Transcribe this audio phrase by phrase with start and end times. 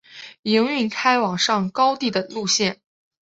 [0.41, 2.81] 营运开往上高地的路线。